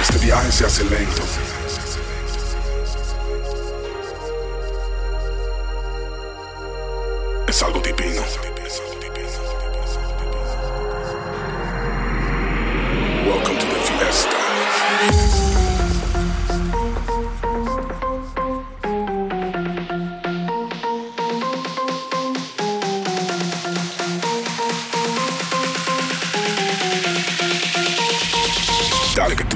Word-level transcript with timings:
Este 0.00 0.18
viaje 0.18 0.50
se 0.50 0.64
hace 0.66 0.84
lento. 0.84 1.22
Es 7.46 7.62
algo 7.62 7.80
divino. 7.80 8.22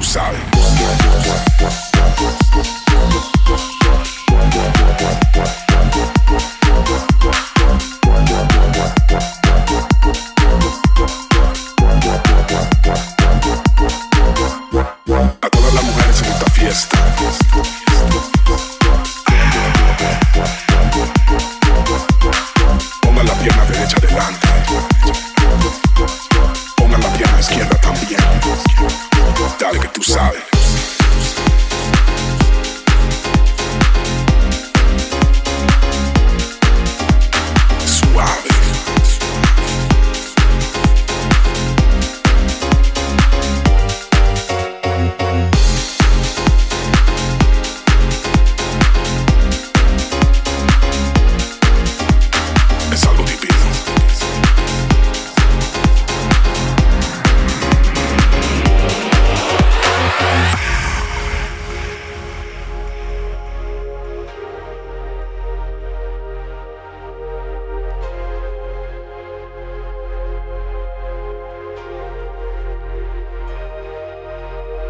Sabes. 0.05 1.94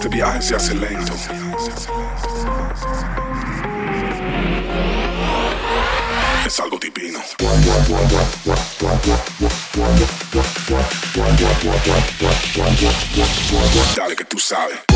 Este 0.00 0.08
viaje 0.08 0.40
se 0.40 0.56
hace 0.56 0.74
lento. 0.74 1.12
Es 6.46 6.58
algo 6.58 6.78
divino. 6.78 7.20
Dale 13.94 14.16
que 14.16 14.24
tú 14.24 14.38
sabes. 14.38 14.89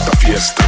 Esta 0.00 0.16
fiesta. 0.16 0.64